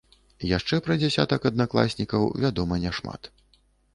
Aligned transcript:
Яшчэ 0.57 0.79
пра 0.85 0.95
дзясятак 1.01 1.45
аднакласнікаў 1.51 2.23
вядома 2.45 2.81
няшмат. 2.87 3.33